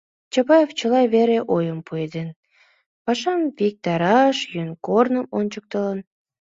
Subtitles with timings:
[0.33, 2.29] Чапаев чыла вере ойым пуэден,
[3.05, 5.99] пашам виктараш йӧн корным ончыктылын.